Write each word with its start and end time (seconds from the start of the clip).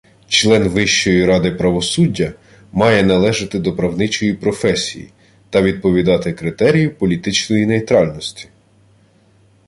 Член 0.27 0.67
Вищої 0.69 1.25
ради 1.25 1.51
правосуддя 1.51 2.33
має 2.71 3.03
належати 3.03 3.59
до 3.59 3.75
правничої 3.75 4.33
професії 4.33 5.11
та 5.49 5.61
відповідати 5.61 6.33
критерію 6.33 6.95
політичної 6.95 7.65
нейтральності. 7.65 8.49